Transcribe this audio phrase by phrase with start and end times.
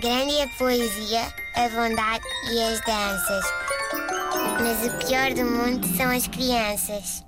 [0.00, 1.22] Grande é a poesia,
[1.56, 3.44] a bondade e as danças.
[4.60, 7.24] Mas o pior do mundo são as crianças.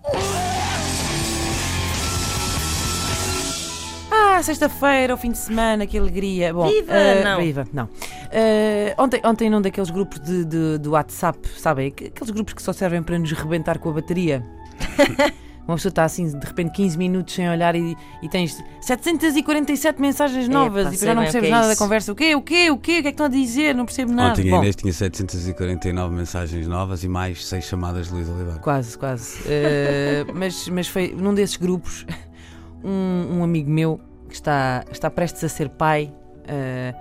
[4.10, 6.52] Ah, sexta-feira, o fim de semana, que alegria.
[6.52, 7.40] Bom, Viva, eh, não.
[7.40, 7.88] Viva, não.
[8.30, 11.88] Eh, ontem, ontem, num daqueles grupos de, de- do WhatsApp, sabem?
[11.88, 14.42] Aqu- Aqueles grupos que só servem para nos rebentar com a bateria.
[15.66, 20.48] Uma pessoa está assim, de repente, 15 minutos sem olhar e, e tens 747 mensagens
[20.48, 21.82] novas Epá, e já não percebes é nada da isso.
[21.82, 22.12] conversa.
[22.12, 22.34] O quê?
[22.34, 22.70] O quê?
[22.70, 22.92] O quê?
[22.92, 23.74] O que é que estão a dizer?
[23.74, 24.32] Não percebo nada.
[24.32, 28.58] Ontem a Bom, Inês tinha 749 mensagens novas e mais 6 chamadas de Luís Oliveira.
[28.58, 29.42] Quase, quase.
[29.46, 32.06] Eh, mas, mas foi num desses grupos,
[32.82, 36.12] um, um amigo meu que está, está prestes a ser pai
[36.46, 36.94] eh,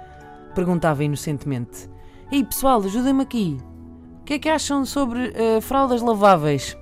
[0.53, 1.89] perguntava inocentemente:
[2.31, 3.57] Ei pessoal, ajudem-me aqui.
[4.21, 6.77] O que é que acham sobre eh, fraldas laváveis?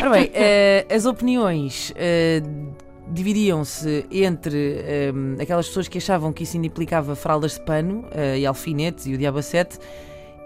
[0.00, 2.42] Ora bem, eh, as opiniões eh,
[3.12, 8.46] dividiam-se entre eh, aquelas pessoas que achavam que isso implicava fraldas de pano eh, e
[8.46, 9.78] alfinetes e o diabacete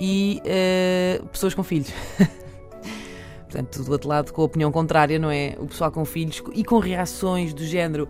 [0.01, 1.93] e eh, pessoas com filhos.
[3.49, 5.55] Portanto, do outro lado, com a opinião contrária, não é?
[5.59, 8.09] O pessoal com filhos e com reações do género: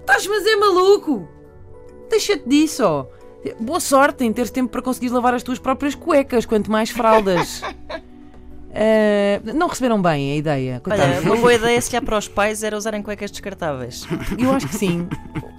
[0.00, 1.28] Estás mas é maluco?
[2.08, 3.06] Deixa-te disso, ó.
[3.58, 7.62] Boa sorte em teres tempo para conseguir lavar as tuas próprias cuecas, quanto mais fraldas.
[8.74, 10.82] Eh, não receberam bem a ideia.
[10.88, 14.06] Olha, uma boa ideia se calhar para os pais era usarem cuecas descartáveis.
[14.38, 15.06] Eu acho que sim.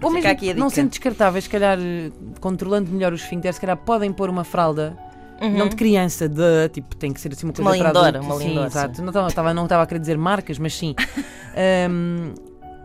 [0.02, 4.11] Ou mesmo não sendo descartáveis, se calhar eh, controlando melhor os esfíncteres, se calhar podem
[4.11, 4.97] pôr uma fralda.
[5.41, 8.25] Não de criança, de tipo, tem que ser assim uma coisa Uma para lindora, adulto.
[8.34, 8.95] uma sim, lindora, exato.
[8.97, 9.02] sim.
[9.03, 10.95] Não estava- não estava a querer dizer marcas, mas sim.
[11.56, 12.34] Ahm,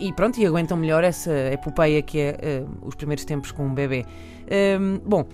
[0.01, 3.73] e pronto, e aguentam melhor essa epopeia que é eh, os primeiros tempos com um
[3.75, 4.05] bebê.
[4.51, 5.25] Ahm, bom,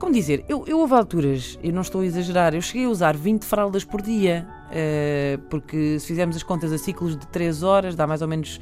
[0.00, 3.14] como dizer, eu, eu houve alturas, eu não estou a exagerar, eu cheguei a usar
[3.14, 7.94] 20 fraldas por dia, eh, porque se fizermos as contas a ciclos de 3 horas,
[7.94, 8.58] dá mais ou menos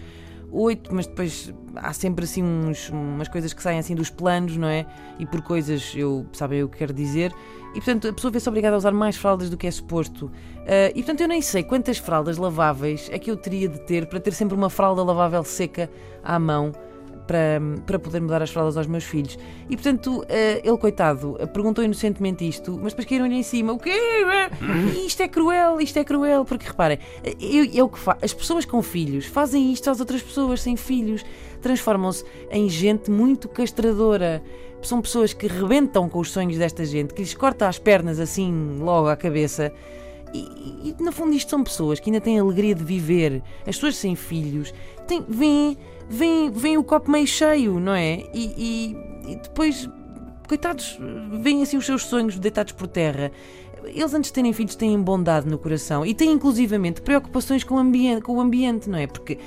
[0.51, 4.67] 8, mas depois há sempre assim uns, umas coisas que saem assim dos planos, não
[4.67, 4.85] é?
[5.17, 7.33] E por coisas, eu sabem o que quero dizer.
[7.71, 10.33] E portanto a pessoa vê-se obrigada a usar mais fraldas do que é suposto.
[10.67, 14.07] Eh, e portanto eu nem sei quantas fraldas laváveis é que eu teria de ter
[14.07, 15.89] para ter sempre uma fralda lavável seca
[16.25, 16.73] à mão
[17.29, 19.39] para, para poder mudar as fraldas aos meus filhos.
[19.69, 23.93] E portanto, eh, ele, coitado, perguntou inocentemente isto, mas depois caíram-lhe em cima: o quê?
[25.07, 26.45] Isto é cruel, isto é cruel.
[26.45, 26.99] Porque reparem,
[27.39, 31.25] eu, eu que as pessoas com filhos fazem isto às outras pessoas sem filhos,
[31.61, 34.43] transformam-se em gente muito castradora.
[34.81, 38.79] São pessoas que rebentam com os sonhos desta gente, que lhes corta as pernas assim
[38.81, 39.73] logo à cabeça.
[40.35, 43.43] E, e, no fundo isto são pessoas que ainda têm alegria de viver.
[43.61, 44.73] As pessoas sem filhos
[45.07, 48.25] têm, veem, veem o copo meio cheio, não é?
[48.35, 49.89] E, e- e depois,
[50.49, 50.99] coitados,
[51.43, 53.31] veem assim os seus sonhos deitados por terra.
[53.85, 57.79] Eles antes de terem filhos têm bondade no coração e têm inclusivamente preocupações com o
[57.79, 59.07] ambiente, com o ambiente não é?
[59.07, 59.39] Porque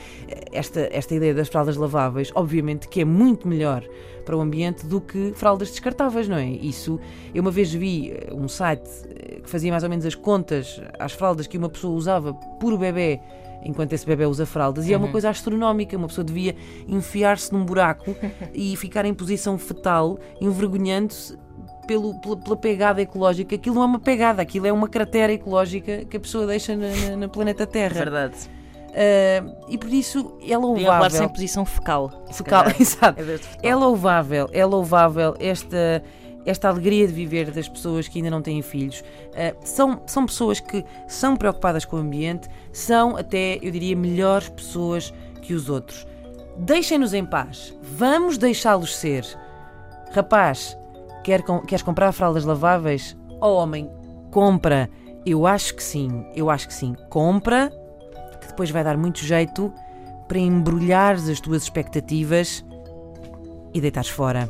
[0.51, 3.83] esta, esta ideia das fraldas laváveis, obviamente que é muito melhor
[4.23, 6.47] para o ambiente do que fraldas descartáveis, não é?
[6.47, 6.99] Isso,
[7.33, 10.81] eu uma vez vi eh, um site eh, que fazia mais ou menos as contas
[10.97, 13.19] às fraldas que uma pessoa usava por bebê
[13.63, 16.55] enquanto esse bebê usa fraldas e é uma coisa astronómica, uma pessoa devia
[16.87, 18.15] enfiar-se num buraco
[18.53, 21.37] e ficar em posição fetal, envergonhando-se
[21.87, 23.55] pelo, pela, pela pegada ecológica.
[23.55, 26.87] Aquilo não é uma pegada, aquilo é uma cratera ecológica que a pessoa deixa na,
[27.09, 27.95] na- na planeta Terra.
[27.95, 28.35] Verdade.
[28.93, 30.91] Ah, e por isso é louvável.
[30.91, 32.25] levar-se em posição fecal.
[32.31, 33.21] Fecal, exato.
[33.63, 36.03] É louvável, é louvável esta,
[36.45, 39.03] esta alegria de viver das pessoas que ainda não têm filhos.
[39.35, 44.49] Ah, são, são pessoas que são preocupadas com o ambiente, são até, eu diria, melhores
[44.49, 46.05] pessoas que os outros.
[46.57, 47.73] Deixem-nos em paz.
[47.81, 49.25] Vamos deixá-los ser.
[50.11, 50.77] Rapaz,
[51.23, 53.15] quer com- queres comprar fraldas laváveis?
[53.39, 53.89] Oh, homem,
[54.31, 54.89] compra.
[55.25, 56.95] Eu acho que sim, eu acho que sim.
[57.09, 57.71] Compra,
[58.39, 59.71] que depois vai dar muito jeito
[60.27, 62.65] para embrulhares as tuas expectativas
[63.73, 64.49] e deitares fora.